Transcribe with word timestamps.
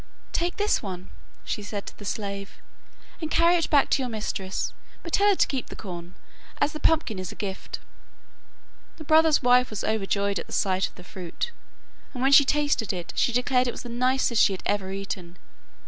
'Take 0.33 0.57
this 0.57 0.81
one,' 0.81 1.11
she 1.43 1.61
said 1.61 1.85
to 1.85 1.95
the 1.99 2.05
slave, 2.05 2.53
'and 3.21 3.29
carry 3.29 3.53
it 3.55 3.69
back 3.69 3.87
to 3.91 4.01
your 4.01 4.09
mistress, 4.09 4.73
but 5.03 5.13
tell 5.13 5.29
her 5.29 5.35
to 5.35 5.45
keep 5.45 5.67
the 5.67 5.75
corn, 5.75 6.15
as 6.59 6.73
the 6.73 6.79
pumpkin 6.79 7.19
is 7.19 7.31
a 7.31 7.35
gift.' 7.35 7.77
The 8.97 9.03
brother's 9.03 9.43
wife 9.43 9.69
was 9.69 9.83
overjoyed 9.83 10.39
at 10.39 10.47
the 10.47 10.53
sight 10.53 10.87
of 10.87 10.95
the 10.95 11.03
fruit, 11.03 11.51
and 12.15 12.21
when 12.23 12.31
she 12.31 12.45
tasted 12.45 12.91
it, 12.91 13.13
she 13.15 13.31
declared 13.31 13.67
it 13.67 13.71
was 13.73 13.83
the 13.83 13.89
nicest 13.89 14.41
she 14.41 14.53
had 14.53 14.63
ever 14.65 14.91
eaten. 14.91 15.37